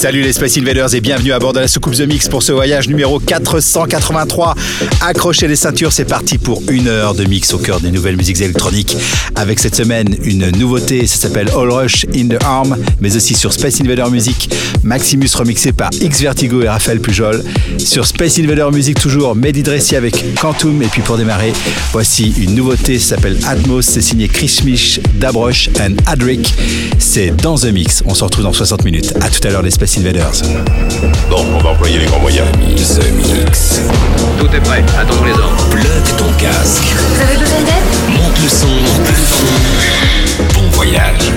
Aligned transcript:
Salut 0.00 0.22
les 0.22 0.32
Space 0.32 0.56
Invaders 0.56 0.94
et 0.94 1.02
bienvenue 1.02 1.32
à 1.32 1.38
bord 1.38 1.52
de 1.52 1.60
la 1.60 1.68
soucoupe 1.68 1.94
The 1.94 2.08
Mix 2.08 2.26
pour 2.26 2.42
ce 2.42 2.52
voyage 2.52 2.88
numéro 2.88 3.18
483. 3.18 4.54
Accrochez 5.02 5.46
les 5.46 5.56
ceintures, 5.56 5.92
c'est 5.92 6.06
parti 6.06 6.38
pour 6.38 6.62
une 6.70 6.88
heure 6.88 7.14
de 7.14 7.24
mix 7.24 7.52
au 7.52 7.58
cœur 7.58 7.80
des 7.80 7.90
nouvelles 7.90 8.16
musiques 8.16 8.40
électroniques. 8.40 8.96
Avec 9.34 9.58
cette 9.58 9.76
semaine 9.76 10.16
une 10.24 10.48
nouveauté, 10.52 11.06
ça 11.06 11.16
s'appelle 11.18 11.50
All 11.50 11.70
Rush 11.70 12.06
in 12.16 12.28
the 12.28 12.42
Arm, 12.42 12.78
mais 13.02 13.14
aussi 13.14 13.34
sur 13.34 13.52
Space 13.52 13.78
Invader 13.82 14.06
Music, 14.10 14.48
Maximus 14.82 15.28
remixé 15.34 15.74
par 15.74 15.90
X 16.00 16.22
Vertigo 16.22 16.62
et 16.62 16.68
Raphaël 16.70 17.00
Pujol. 17.00 17.44
Sur 17.76 18.06
Space 18.06 18.38
Invader 18.38 18.68
Music 18.72 18.98
toujours, 18.98 19.36
Mehdi 19.36 19.62
Dressi 19.62 19.96
avec 19.96 20.34
Quantum 20.36 20.82
et 20.82 20.86
puis 20.86 21.02
pour 21.02 21.18
démarrer, 21.18 21.52
voici 21.92 22.32
une 22.38 22.54
nouveauté, 22.54 22.98
ça 22.98 23.16
s'appelle 23.16 23.36
Atmos, 23.46 23.82
c'est 23.82 24.00
signé 24.00 24.28
Chris 24.28 24.60
Misch, 24.64 24.98
Dabrosh 25.16 25.68
and 25.78 25.96
Adric. 26.06 26.54
C'est 26.98 27.36
dans 27.36 27.56
The 27.56 27.66
Mix, 27.66 28.02
on 28.06 28.14
se 28.14 28.24
retrouve 28.24 28.44
dans 28.44 28.54
60 28.54 28.86
minutes. 28.86 29.12
À 29.20 29.28
tout 29.28 29.46
à 29.46 29.50
l'heure 29.50 29.60
les 29.60 29.70
Space 29.90 29.98
Invaders. 29.98 30.42
Bon, 31.28 31.44
on 31.54 31.58
va 31.58 31.70
employer 31.70 31.98
les 31.98 32.06
grands 32.06 32.20
moyens. 32.20 32.46
The 32.52 33.12
Mix. 33.12 33.80
Tout 34.38 34.46
est 34.54 34.60
prêt, 34.60 34.84
attendons 34.96 35.24
les 35.24 35.32
ordres. 35.32 35.68
Plug 35.70 36.16
ton 36.16 36.32
casque. 36.38 36.84
Vous 36.84 37.20
avez 37.20 37.36
besoin 37.36 37.60
d'aide? 37.60 38.16
Monte 38.16 38.38
le 38.40 38.48
son, 38.48 38.68
monte 38.68 39.08
le 39.08 39.14
son. 39.16 40.60
Bon 40.60 40.68
voyage. 40.70 41.32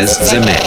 This 0.00 0.18
is 0.18 0.30
The 0.30 0.40
Mix. 0.40 0.59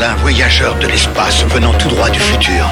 D'un 0.00 0.14
voyageur 0.14 0.76
de 0.76 0.86
l'espace 0.86 1.44
venant 1.44 1.74
tout 1.74 1.88
droit 1.88 2.08
du 2.08 2.18
futur. 2.18 2.70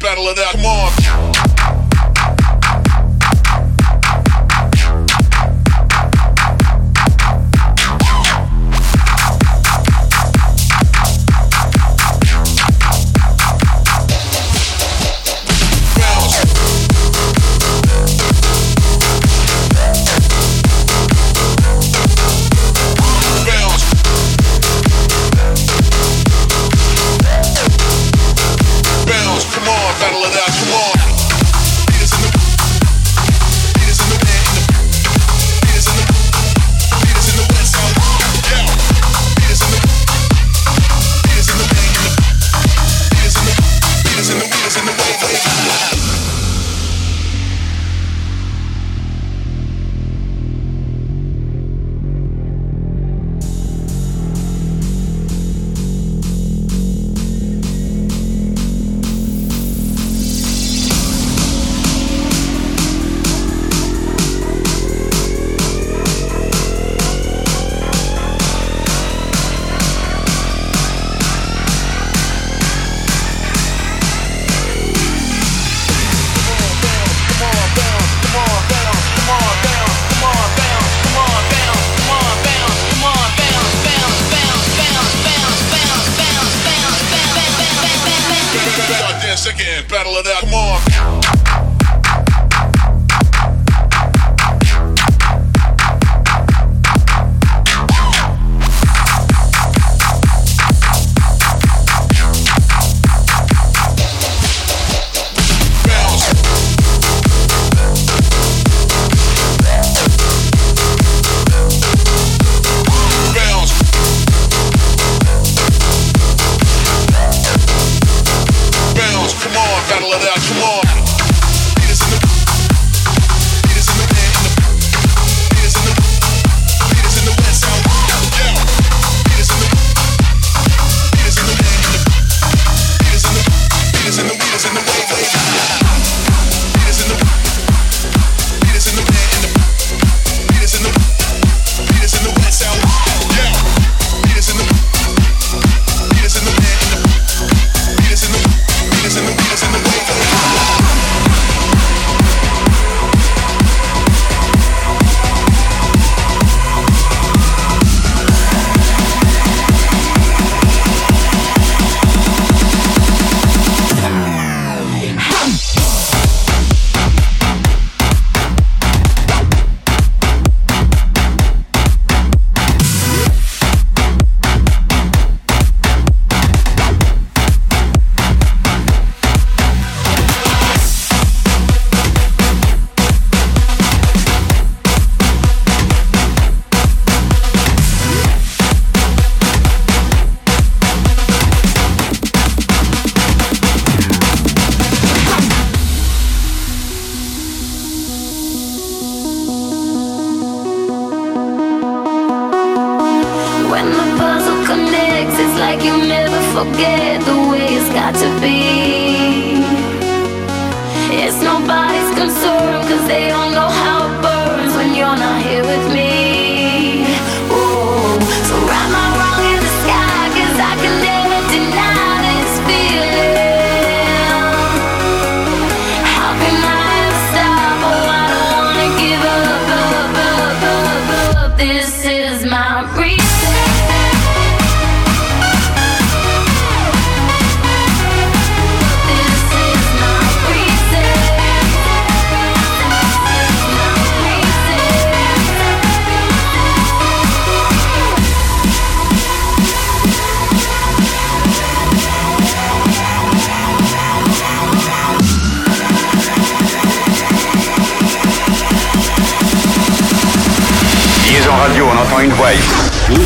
Battle 0.00 0.26
than 0.26 0.36
that. 0.36 0.52
Come 0.52 0.64
on. 0.64 1.07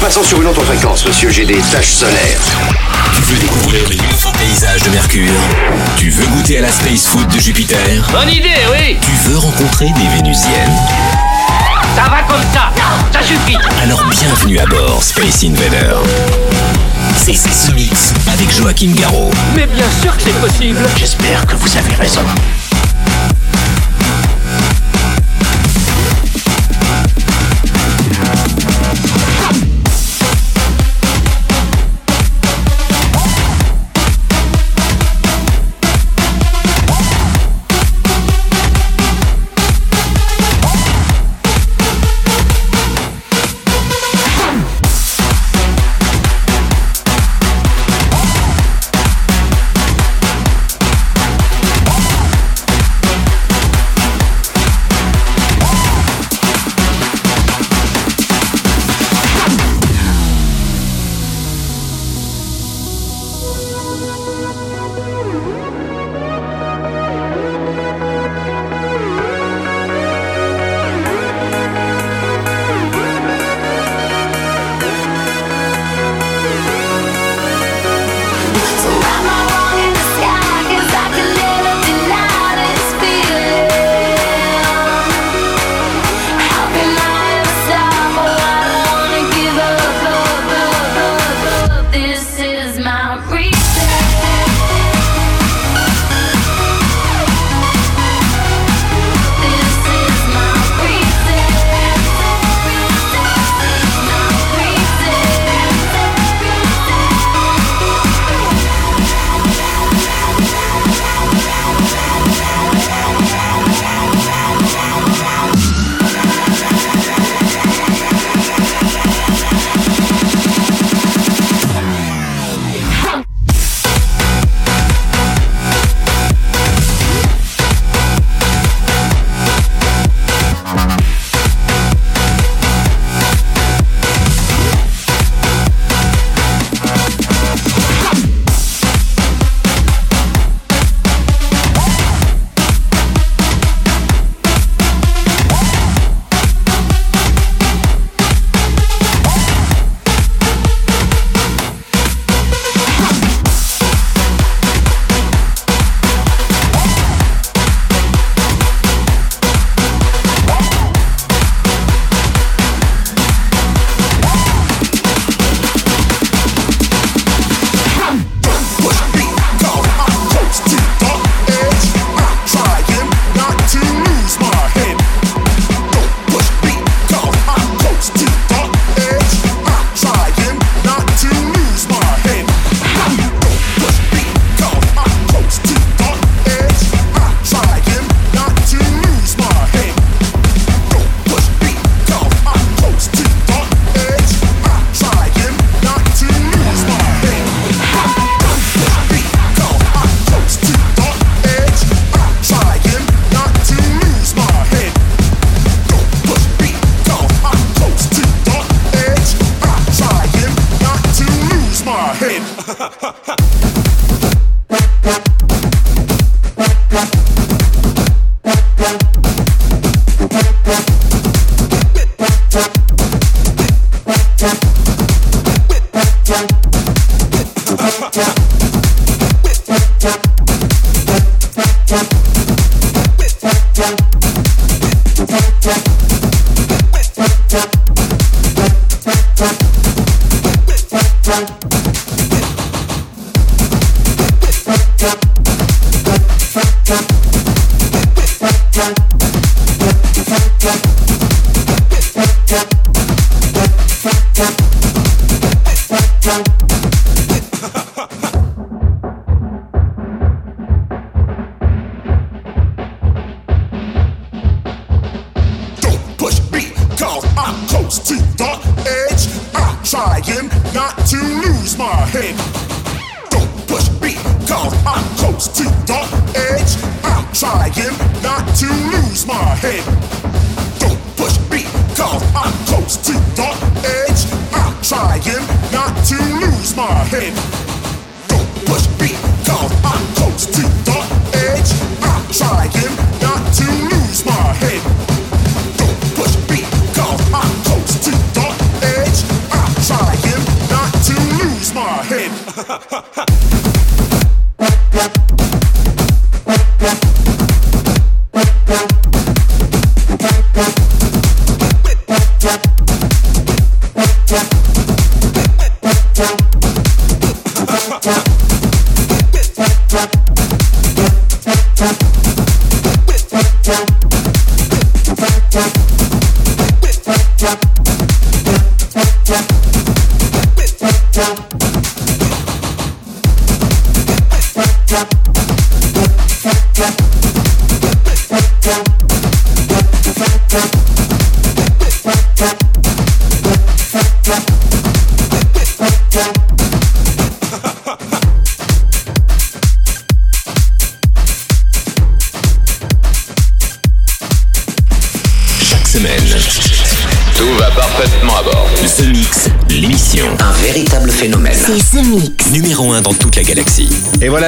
Passons 0.02 0.24
sur 0.24 0.42
une 0.42 0.48
autre 0.48 0.64
fréquence, 0.64 1.06
monsieur, 1.06 1.30
j'ai 1.30 1.44
des 1.44 1.60
taches 1.70 1.92
solaires. 1.92 2.42
Tu 3.14 3.22
veux 3.22 3.38
découvrir 3.38 3.88
les 3.88 3.96
nouveaux 3.98 4.32
paysages 4.32 4.82
de 4.82 4.90
Mercure 4.90 5.30
Tu 5.96 6.10
veux 6.10 6.26
goûter 6.26 6.58
à 6.58 6.62
la 6.62 6.72
space 6.72 7.06
food 7.06 7.28
de 7.28 7.38
Jupiter 7.38 7.78
Bonne 8.10 8.28
idée, 8.28 8.48
oui 8.72 8.96
Tu 9.00 9.12
veux 9.30 9.38
rencontrer 9.38 9.86
des 9.90 10.08
Vénusiennes 10.16 10.76
Ça 11.94 12.10
va 12.10 12.22
comme 12.28 12.42
ça 12.52 12.72
Ça 13.12 13.22
suffit 13.24 13.56
Alors 13.80 14.02
bienvenue 14.10 14.58
à 14.58 14.66
bord, 14.66 15.04
Space 15.04 15.44
Invader. 15.44 15.94
C'est 17.16 17.34
ce 17.34 17.70
mix 17.70 18.12
avec 18.32 18.50
Joachim 18.52 18.94
Garraud. 18.96 19.30
Mais 19.54 19.66
bien 19.66 19.86
sûr 20.02 20.16
que 20.16 20.22
c'est 20.24 20.40
possible 20.40 20.80
J'espère 20.96 21.46
que 21.46 21.54
vous 21.54 21.76
avez 21.76 21.94
raison. 21.94 22.22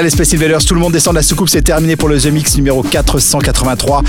Les 0.04 0.10
Space 0.10 0.34
Invaders, 0.34 0.62
tout 0.62 0.74
le 0.74 0.80
monde 0.80 0.92
descend 0.92 1.14
de 1.14 1.18
la 1.18 1.22
soucoupe, 1.22 1.48
c'est 1.48 1.62
terminé 1.62 1.96
pour 1.96 2.10
le 2.10 2.20
The 2.20 2.26
Mix 2.26 2.56
numéro 2.56 2.82
483. 2.82 4.02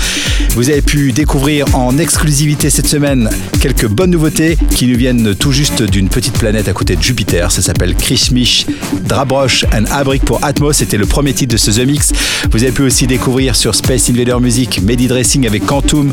Vous 0.50 0.68
avez 0.68 0.82
pu 0.82 1.12
découvrir 1.12 1.64
en 1.74 1.96
exclusivité 1.96 2.68
cette 2.68 2.86
semaine 2.86 3.30
quelques 3.62 3.86
bonnes 3.86 4.10
nouveautés 4.10 4.58
qui 4.74 4.88
nous 4.88 4.96
viennent 4.98 5.34
tout 5.34 5.52
juste 5.52 5.82
d'une 5.82 6.10
petite 6.10 6.36
planète 6.36 6.68
à 6.68 6.74
côté 6.74 6.96
de 6.96 7.02
Jupiter. 7.02 7.50
Ça 7.50 7.62
s'appelle 7.62 7.94
Krishmish, 7.94 8.66
Drabrosh 9.06 9.64
and 9.72 9.84
Abrik 9.90 10.22
pour 10.24 10.44
Atmos. 10.44 10.74
C'était 10.74 10.98
le 10.98 11.06
premier 11.06 11.32
titre 11.32 11.52
de 11.52 11.56
ce 11.56 11.70
The 11.70 11.86
Mix. 11.86 12.12
Vous 12.50 12.62
avez 12.62 12.72
pu 12.72 12.82
aussi 12.82 13.06
découvrir 13.06 13.56
sur 13.56 13.74
Space 13.74 14.10
Invader 14.10 14.36
Music 14.38 14.82
Medi 14.82 15.08
Dressing 15.08 15.46
avec 15.46 15.64
Quantum, 15.64 16.12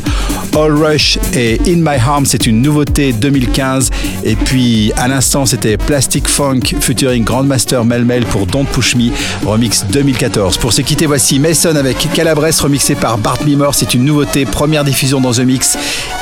All 0.54 0.72
Rush 0.72 1.18
et 1.34 1.60
In 1.66 1.76
My 1.76 1.98
Arms. 2.00 2.26
C'est 2.26 2.46
une 2.46 2.62
nouveauté 2.62 3.12
2015. 3.12 3.90
Et 4.24 4.36
puis 4.36 4.92
à 4.96 5.08
l'instant, 5.08 5.44
c'était 5.44 5.76
Plastic 5.76 6.26
Funk 6.26 6.60
featuring 6.80 7.24
Grandmaster 7.24 7.84
Melmel 7.84 8.24
pour 8.24 8.46
Don't 8.46 8.66
Push 8.66 8.96
Me, 8.96 9.10
remix 9.44 9.73
2014. 9.82 10.58
Pour 10.58 10.72
se 10.72 10.82
quitter, 10.82 11.06
voici 11.06 11.38
Mason 11.38 11.74
avec 11.76 12.08
Calabres 12.12 12.46
remixé 12.60 12.94
par 12.94 13.18
Bart 13.18 13.38
Mimor. 13.44 13.74
C'est 13.74 13.94
une 13.94 14.04
nouveauté, 14.04 14.44
première 14.44 14.84
diffusion 14.84 15.20
dans 15.20 15.32
The 15.32 15.40
Mix. 15.40 15.76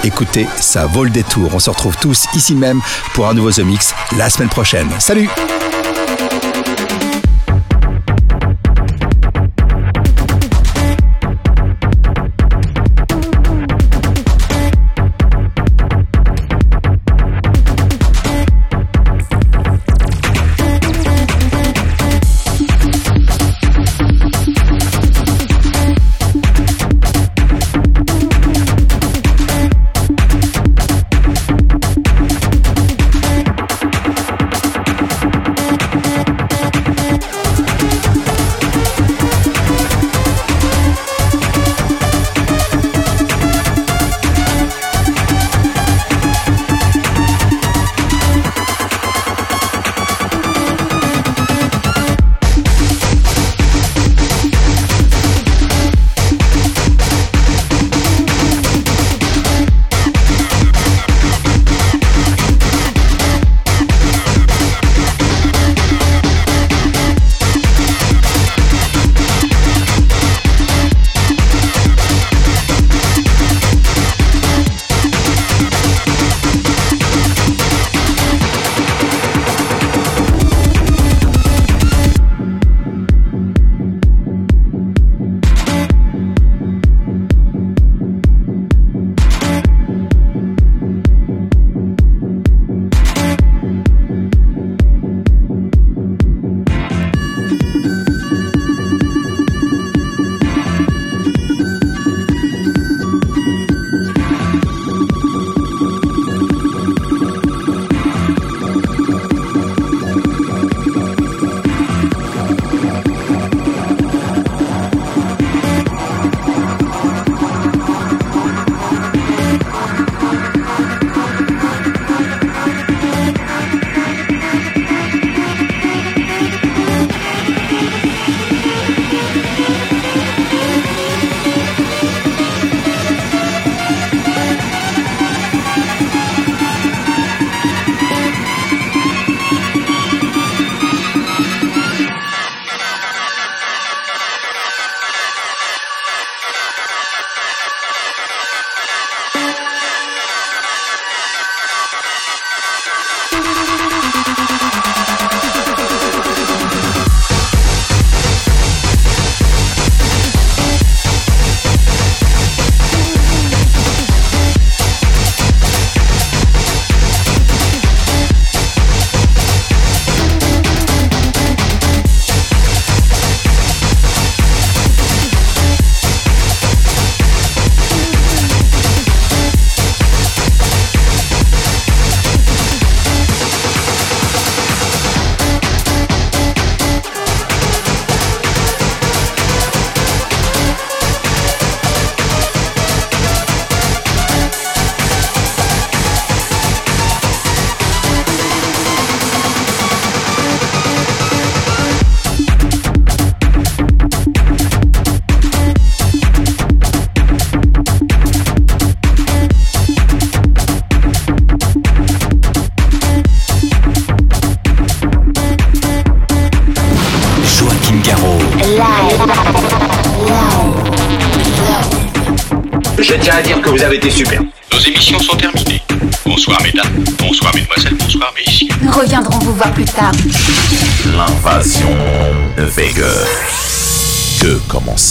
Écoutez, 0.05 0.47
ça 0.57 0.87
vaut 0.87 1.05
le 1.05 1.11
détour. 1.11 1.55
On 1.55 1.59
se 1.59 1.71
retrouve 1.71 1.97
tous 2.01 2.27
ici 2.35 2.55
même 2.55 2.81
pour 3.15 3.29
un 3.29 3.35
nouveau 3.35 3.51
The 3.51 3.61
Mix 3.61 3.95
la 4.17 4.31
semaine 4.31 4.49
prochaine. 4.49 4.89
Salut! 4.99 5.29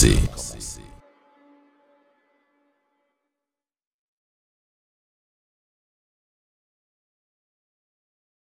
você. 0.01 0.30